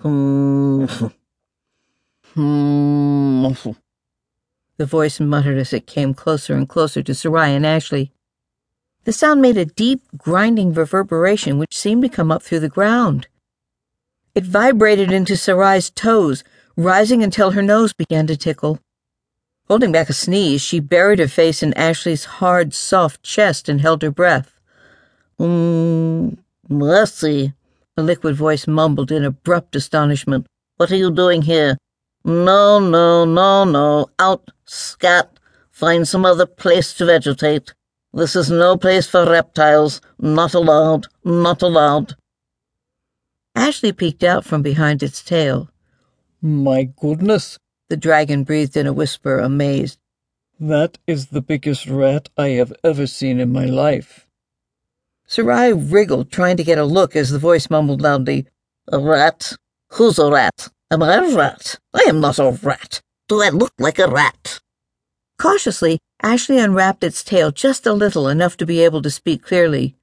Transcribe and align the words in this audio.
Hmm. 0.00 0.84
Hmm. 2.34 3.48
The 4.76 4.86
voice 4.86 5.18
muttered 5.18 5.58
as 5.58 5.72
it 5.72 5.88
came 5.88 6.14
closer 6.14 6.54
and 6.54 6.68
closer 6.68 7.02
to 7.02 7.14
Sarai 7.14 7.52
and 7.52 7.66
Ashley. 7.66 8.12
The 9.04 9.12
sound 9.12 9.42
made 9.42 9.56
a 9.56 9.64
deep, 9.64 10.02
grinding 10.16 10.72
reverberation 10.72 11.58
which 11.58 11.76
seemed 11.76 12.02
to 12.02 12.08
come 12.08 12.30
up 12.30 12.44
through 12.44 12.60
the 12.60 12.68
ground. 12.68 13.26
It 14.36 14.44
vibrated 14.44 15.10
into 15.10 15.36
Sarai's 15.36 15.90
toes, 15.90 16.44
rising 16.76 17.24
until 17.24 17.52
her 17.52 17.62
nose 17.62 17.92
began 17.92 18.28
to 18.28 18.36
tickle. 18.36 18.78
Holding 19.66 19.90
back 19.90 20.08
a 20.08 20.12
sneeze, 20.12 20.60
she 20.60 20.78
buried 20.78 21.18
her 21.18 21.26
face 21.26 21.60
in 21.60 21.74
Ashley's 21.74 22.24
hard, 22.24 22.72
soft 22.72 23.24
chest 23.24 23.68
and 23.68 23.80
held 23.80 24.02
her 24.02 24.12
breath. 24.12 24.60
Mm, 25.40 26.38
mercy, 26.68 27.52
the 27.98 28.04
liquid 28.04 28.36
voice 28.36 28.68
mumbled 28.68 29.10
in 29.10 29.24
abrupt 29.24 29.74
astonishment. 29.74 30.46
What 30.76 30.92
are 30.92 30.96
you 31.04 31.10
doing 31.10 31.42
here? 31.42 31.76
No, 32.24 32.78
no, 32.78 33.24
no, 33.24 33.64
no. 33.64 34.06
Out, 34.20 34.50
scat. 34.66 35.40
Find 35.72 36.06
some 36.06 36.24
other 36.24 36.46
place 36.46 36.94
to 36.94 37.06
vegetate. 37.06 37.74
This 38.12 38.36
is 38.36 38.52
no 38.52 38.76
place 38.76 39.08
for 39.08 39.28
reptiles. 39.28 40.00
Not 40.16 40.54
allowed. 40.54 41.08
Not 41.24 41.60
allowed. 41.60 42.14
Ashley 43.56 43.90
peeked 43.90 44.22
out 44.22 44.44
from 44.44 44.62
behind 44.62 45.02
its 45.02 45.20
tail. 45.20 45.68
My 46.40 46.84
goodness, 46.84 47.58
the 47.88 47.96
dragon 47.96 48.44
breathed 48.44 48.76
in 48.76 48.86
a 48.86 48.92
whisper, 48.92 49.40
amazed. 49.40 49.98
That 50.60 50.98
is 51.08 51.26
the 51.26 51.42
biggest 51.42 51.88
rat 51.88 52.28
I 52.36 52.50
have 52.50 52.72
ever 52.84 53.08
seen 53.08 53.40
in 53.40 53.50
my 53.52 53.64
life. 53.64 54.27
Sarai 55.38 55.72
wriggled, 55.72 56.32
trying 56.32 56.56
to 56.56 56.64
get 56.64 56.78
a 56.78 56.84
look 56.84 57.14
as 57.14 57.30
the 57.30 57.38
voice 57.38 57.70
mumbled 57.70 58.02
loudly, 58.02 58.48
A 58.90 58.98
rat? 58.98 59.52
Who's 59.90 60.18
a 60.18 60.28
rat? 60.28 60.66
Am 60.90 61.00
I 61.00 61.14
a 61.14 61.32
rat? 61.32 61.76
I 61.94 62.06
am 62.08 62.18
not 62.18 62.40
a 62.40 62.58
rat. 62.60 63.00
Do 63.28 63.40
I 63.40 63.50
look 63.50 63.72
like 63.78 64.00
a 64.00 64.08
rat? 64.08 64.58
Cautiously, 65.38 66.00
Ashley 66.20 66.58
unwrapped 66.58 67.04
its 67.04 67.22
tail 67.22 67.52
just 67.52 67.86
a 67.86 67.92
little, 67.92 68.26
enough 68.26 68.56
to 68.56 68.66
be 68.66 68.80
able 68.80 69.00
to 69.00 69.10
speak 69.10 69.44
clearly. 69.44 69.94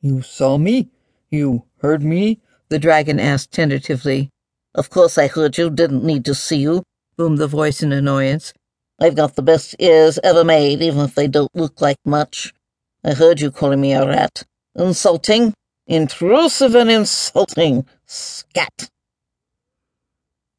You 0.00 0.22
saw 0.22 0.56
me? 0.56 0.88
You 1.28 1.64
heard 1.82 2.02
me? 2.02 2.40
The 2.70 2.78
dragon 2.78 3.20
asked 3.20 3.52
tentatively. 3.52 4.30
Of 4.74 4.88
course 4.88 5.18
I 5.18 5.26
heard 5.26 5.58
you, 5.58 5.68
didn't 5.68 6.02
need 6.02 6.24
to 6.24 6.34
see 6.34 6.60
you, 6.60 6.82
boomed 7.18 7.36
the 7.36 7.46
voice 7.46 7.82
in 7.82 7.92
annoyance. 7.92 8.54
I've 8.98 9.16
got 9.16 9.36
the 9.36 9.42
best 9.42 9.76
ears 9.78 10.18
ever 10.24 10.44
made, 10.44 10.80
even 10.80 11.00
if 11.00 11.14
they 11.14 11.28
don't 11.28 11.54
look 11.54 11.82
like 11.82 11.98
much. 12.06 12.54
I 13.02 13.14
heard 13.14 13.40
you 13.40 13.50
calling 13.50 13.80
me 13.80 13.94
a 13.94 14.06
rat. 14.06 14.44
Insulting. 14.74 15.54
Intrusive 15.86 16.74
and 16.74 16.90
insulting. 16.90 17.86
Scat. 18.04 18.90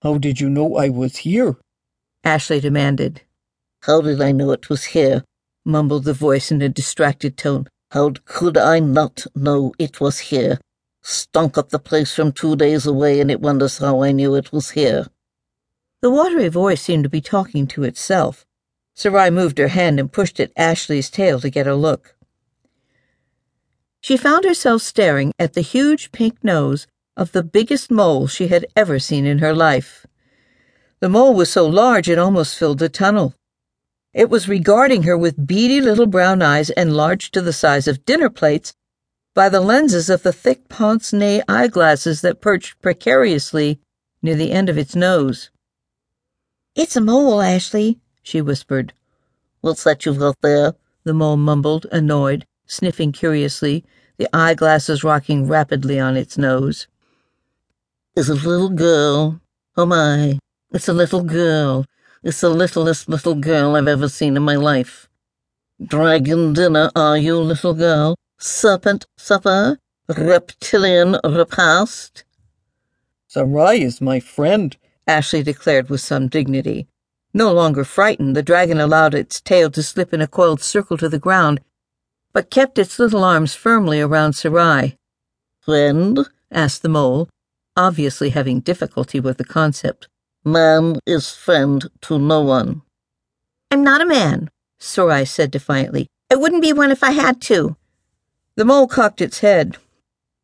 How 0.01 0.17
did 0.17 0.41
you 0.41 0.49
know 0.49 0.75
I 0.75 0.89
was 0.89 1.17
here? 1.17 1.57
Ashley 2.23 2.59
demanded. 2.59 3.21
How 3.83 4.01
did 4.01 4.19
I 4.21 4.31
know 4.31 4.51
it 4.51 4.69
was 4.69 4.85
here? 4.85 5.23
mumbled 5.63 6.03
the 6.03 6.13
voice 6.13 6.51
in 6.51 6.63
a 6.63 6.69
distracted 6.69 7.37
tone. 7.37 7.67
How 7.91 8.13
could 8.25 8.57
I 8.57 8.79
not 8.79 9.27
know 9.35 9.73
it 9.77 10.01
was 10.01 10.17
here? 10.17 10.59
Stunk 11.03 11.59
up 11.59 11.69
the 11.69 11.77
place 11.77 12.15
from 12.15 12.31
two 12.31 12.55
days 12.55 12.87
away, 12.87 13.19
and 13.19 13.29
it 13.29 13.41
wonders 13.41 13.77
how 13.77 14.01
I 14.01 14.11
knew 14.11 14.33
it 14.33 14.51
was 14.51 14.71
here. 14.71 15.05
The 16.01 16.09
watery 16.09 16.47
voice 16.47 16.81
seemed 16.81 17.03
to 17.03 17.09
be 17.09 17.21
talking 17.21 17.67
to 17.67 17.83
itself. 17.83 18.47
Sarai 18.95 19.29
moved 19.29 19.59
her 19.59 19.67
hand 19.67 19.99
and 19.99 20.11
pushed 20.11 20.39
at 20.39 20.51
Ashley's 20.57 21.11
tail 21.11 21.39
to 21.39 21.49
get 21.51 21.67
a 21.67 21.75
look. 21.75 22.15
She 24.01 24.17
found 24.17 24.45
herself 24.45 24.81
staring 24.81 25.31
at 25.37 25.53
the 25.53 25.61
huge 25.61 26.11
pink 26.11 26.43
nose 26.43 26.87
of 27.15 27.31
the 27.31 27.43
biggest 27.43 27.91
mole 27.91 28.25
she 28.25 28.47
had 28.47 28.65
ever 28.75 28.97
seen 28.97 29.25
in 29.27 29.39
her 29.39 29.53
life. 29.53 30.07
The 31.01 31.09
mole 31.09 31.35
was 31.35 31.51
so 31.51 31.67
large 31.67 32.09
it 32.09 32.17
almost 32.17 32.57
filled 32.57 32.79
the 32.79 32.89
tunnel. 32.89 33.35
It 34.13 34.29
was 34.29 34.49
regarding 34.49 35.03
her 35.03 35.17
with 35.17 35.47
beady 35.47 35.79
little 35.79 36.07
brown 36.07 36.41
eyes 36.41 36.71
enlarged 36.71 37.33
to 37.35 37.41
the 37.41 37.53
size 37.53 37.87
of 37.87 38.03
dinner 38.03 38.29
plates 38.29 38.73
by 39.33 39.49
the 39.49 39.61
lenses 39.61 40.09
of 40.09 40.23
the 40.23 40.33
thick 40.33 40.67
pince 40.67 41.13
nez 41.13 41.43
eyeglasses 41.47 42.21
that 42.21 42.41
perched 42.41 42.81
precariously 42.81 43.79
near 44.21 44.35
the 44.35 44.51
end 44.51 44.67
of 44.67 44.77
its 44.77 44.95
nose. 44.95 45.51
It's 46.75 46.95
a 46.95 47.01
mole, 47.01 47.41
Ashley, 47.41 47.99
she 48.23 48.41
whispered. 48.41 48.93
What's 49.61 49.83
that 49.83 50.05
you've 50.05 50.19
got 50.19 50.35
there? 50.41 50.73
The 51.03 51.13
mole 51.13 51.37
mumbled, 51.37 51.85
annoyed, 51.91 52.45
sniffing 52.65 53.11
curiously, 53.11 53.85
the 54.21 54.29
eyeglasses 54.37 55.03
rocking 55.03 55.47
rapidly 55.47 55.99
on 55.99 56.15
its 56.15 56.37
nose. 56.37 56.85
It's 58.15 58.29
a 58.29 58.35
little 58.35 58.69
girl. 58.69 59.41
Oh 59.75 59.87
my, 59.87 60.37
it's 60.71 60.87
a 60.87 60.93
little 60.93 61.23
girl. 61.23 61.85
It's 62.21 62.41
the 62.41 62.51
littlest 62.51 63.09
little 63.09 63.33
girl 63.33 63.75
I've 63.75 63.87
ever 63.87 64.07
seen 64.07 64.37
in 64.37 64.43
my 64.43 64.57
life. 64.57 65.09
Dragon 65.83 66.53
dinner, 66.53 66.91
are 66.95 67.17
you, 67.17 67.39
little 67.39 67.73
girl? 67.73 68.15
serpent 68.37 69.07
supper, 69.17 69.79
reptilian 70.07 71.17
repast. 71.23 72.23
Sarai 73.27 73.81
is 73.81 74.01
my 74.01 74.19
friend, 74.19 74.77
Ashley 75.07 75.41
declared 75.41 75.89
with 75.89 76.01
some 76.01 76.27
dignity. 76.27 76.87
No 77.33 77.51
longer 77.51 77.83
frightened, 77.83 78.35
the 78.35 78.43
dragon 78.43 78.79
allowed 78.79 79.15
its 79.15 79.41
tail 79.41 79.71
to 79.71 79.81
slip 79.81 80.13
in 80.13 80.21
a 80.21 80.27
coiled 80.27 80.61
circle 80.61 80.97
to 80.97 81.09
the 81.09 81.17
ground, 81.17 81.59
but 82.33 82.49
kept 82.49 82.77
its 82.77 82.99
little 82.99 83.23
arms 83.23 83.53
firmly 83.55 84.01
around 84.01 84.33
Sarai. 84.33 84.97
Friend? 85.61 86.27
asked 86.51 86.81
the 86.81 86.89
mole, 86.89 87.29
obviously 87.77 88.29
having 88.29 88.59
difficulty 88.59 89.19
with 89.19 89.37
the 89.37 89.45
concept. 89.45 90.07
Man 90.43 90.99
is 91.05 91.31
friend 91.31 91.89
to 92.01 92.17
no 92.17 92.41
one. 92.41 92.81
I'm 93.69 93.83
not 93.83 94.01
a 94.01 94.05
man, 94.05 94.49
Sarai 94.79 95.25
said 95.25 95.51
defiantly. 95.51 96.07
I 96.31 96.35
wouldn't 96.35 96.61
be 96.61 96.73
one 96.73 96.91
if 96.91 97.03
I 97.03 97.11
had 97.11 97.41
to. 97.43 97.75
The 98.55 98.65
mole 98.65 98.87
cocked 98.87 99.21
its 99.21 99.39
head. 99.39 99.77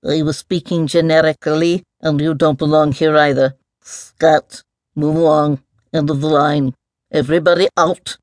I 0.08 0.22
was 0.22 0.38
speaking 0.38 0.88
generically, 0.88 1.84
and 2.00 2.22
you 2.22 2.34
don't 2.34 2.59
belong 2.59 2.92
here 2.92 3.18
either. 3.18 3.56
Scat, 3.81 4.62
move 4.96 5.16
along. 5.16 5.62
End 5.94 6.09
of 6.09 6.22
the 6.22 6.28
line. 6.28 6.74
Everybody 7.12 7.68
out. 7.75 8.18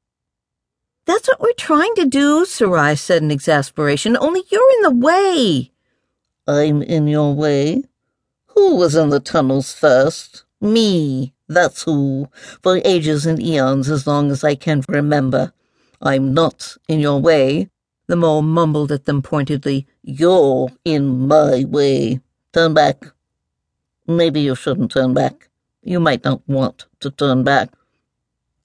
That's 1.07 1.29
what 1.29 1.41
we're 1.41 1.53
trying 1.59 1.95
to 1.97 2.07
do, 2.07 2.45
Sarai 2.45 2.97
said 2.97 3.23
in 3.23 3.31
exasperation, 3.31 4.17
only 4.17 4.43
you're 4.51 4.71
in 4.77 4.83
the 4.83 5.07
way. 5.07 5.71
I'm 6.47 6.83
in 6.83 7.09
your 7.09 7.35
way? 7.35 7.85
Who 8.49 8.77
was 8.77 8.95
in 8.95 9.11
the 9.11 9.21
tunnels 9.21 9.73
first? 9.73 10.45
Me. 10.61 11.35
That's 11.49 11.83
who. 11.83 12.29
For 12.63 12.81
ages 12.85 13.27
and 13.27 13.43
eons, 13.43 13.91
as 13.91 14.07
long 14.07 14.31
as 14.31 14.45
I 14.45 14.55
can 14.55 14.83
remember. 14.89 15.53
I'm 16.01 16.33
not 16.33 16.77
in 16.89 17.01
your 17.01 17.21
way. 17.21 17.69
The 18.07 18.17
mole 18.17 18.43
mumbled 18.43 18.93
at 18.93 19.05
them 19.05 19.23
pointedly. 19.23 19.87
You're 20.03 20.71
in 20.85 21.27
my 21.29 21.65
way. 21.65 22.21
Turn 22.53 22.75
back. 22.75 23.07
Maybe 24.07 24.41
you 24.41 24.55
shouldn't 24.55 24.91
turn 24.91 25.15
back. 25.15 25.49
You 25.83 26.01
might 26.01 26.25
not 26.25 26.43
want 26.47 26.87
to 27.01 27.11
turn 27.11 27.45
back. 27.45 27.71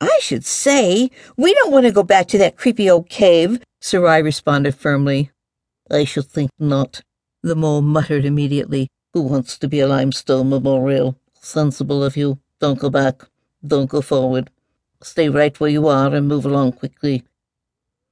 I 0.02 0.20
should 0.22 0.46
say, 0.46 1.12
we 1.36 1.54
don't 1.54 1.72
want 1.72 1.86
to 1.86 1.92
go 1.92 2.04
back 2.04 2.28
to 2.30 2.38
that 2.38 2.56
creepy 2.56 2.90
old 2.90 3.10
cave, 3.10 3.60
Sarai 3.82 4.22
responded 4.22 4.76
firmly. 4.76 5.32
I 5.92 6.04
should 6.04 6.26
think 6.26 6.52
not, 6.60 7.02
the 7.42 7.56
mole 7.56 7.82
muttered 7.82 8.26
immediately. 8.26 8.90
Who 9.14 9.24
wants 9.24 9.58
to 9.58 9.68
be 9.68 9.80
a 9.80 9.88
limestone 9.88 10.50
memorial? 10.50 11.18
Sensible 11.34 12.04
of 12.04 12.16
you. 12.16 12.40
Don't 12.60 12.80
go 12.80 12.90
back. 12.90 13.24
Don't 13.66 13.90
go 13.90 14.02
forward. 14.02 14.52
Stay 15.02 15.30
right 15.30 15.58
where 15.60 15.70
you 15.70 15.88
are 15.88 16.14
and 16.14 16.28
move 16.28 16.46
along 16.46 16.74
quickly. 16.74 17.24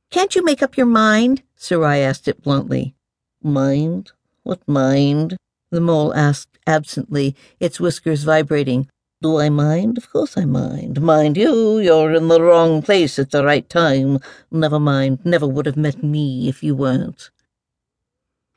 Can't 0.09 0.35
you 0.35 0.43
make 0.43 0.63
up 0.63 0.77
your 0.77 0.85
mind? 0.85 1.43
Sarai 1.55 1.99
asked 1.99 2.27
it 2.27 2.41
bluntly. 2.41 2.95
Mind? 3.43 4.11
What 4.43 4.65
mind? 4.67 5.37
The 5.69 5.81
mole 5.81 6.13
asked 6.15 6.57
absently, 6.65 7.35
its 7.59 7.79
whiskers 7.79 8.23
vibrating. 8.23 8.87
Do 9.19 9.39
I 9.39 9.49
mind? 9.49 9.97
Of 9.97 10.11
course 10.11 10.37
I 10.37 10.45
mind. 10.45 11.01
Mind 11.01 11.37
you, 11.37 11.79
you're 11.79 12.13
in 12.13 12.27
the 12.27 12.39
wrong 12.39 12.83
place 12.83 13.17
at 13.17 13.31
the 13.31 13.43
right 13.43 13.67
time. 13.67 14.19
Never 14.51 14.79
mind, 14.79 15.25
never 15.25 15.47
would 15.47 15.65
have 15.65 15.77
met 15.77 16.03
me 16.03 16.47
if 16.47 16.61
you 16.63 16.75
weren't. 16.75 17.31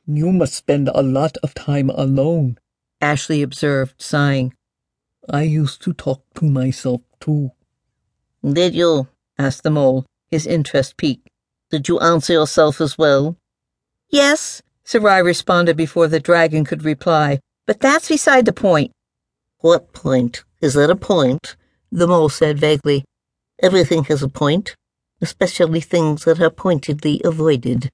You 0.05 0.31
must 0.31 0.53
spend 0.53 0.87
a 0.89 1.01
lot 1.01 1.37
of 1.37 1.55
time 1.55 1.89
alone, 1.89 2.59
Ashley 3.01 3.41
observed, 3.41 3.99
sighing. 3.99 4.53
I 5.27 5.43
used 5.43 5.81
to 5.83 5.93
talk 5.93 6.23
to 6.35 6.45
myself 6.45 7.01
too. 7.19 7.51
Did 8.43 8.75
you? 8.75 9.07
asked 9.39 9.63
the 9.63 9.71
mole, 9.71 10.05
his 10.29 10.45
interest 10.45 10.95
piqued. 10.97 11.27
Did 11.71 11.87
you 11.87 11.99
answer 11.99 12.33
yourself 12.33 12.81
as 12.81 12.97
well? 12.99 13.35
Yes, 14.09 14.61
Sarai 14.83 15.23
responded 15.23 15.75
before 15.75 16.07
the 16.07 16.19
dragon 16.19 16.65
could 16.65 16.83
reply, 16.83 17.39
but 17.65 17.79
that's 17.79 18.09
beside 18.09 18.45
the 18.45 18.53
point. 18.53 18.91
What 19.61 19.93
point? 19.93 20.43
Is 20.59 20.73
that 20.73 20.89
a 20.89 20.95
point? 20.95 21.55
The 21.91 22.07
mole 22.07 22.29
said 22.29 22.57
vaguely. 22.57 23.05
Everything 23.61 24.05
has 24.05 24.23
a 24.23 24.27
point, 24.27 24.75
especially 25.21 25.81
things 25.81 26.25
that 26.25 26.41
are 26.41 26.49
pointedly 26.49 27.21
avoided. 27.23 27.91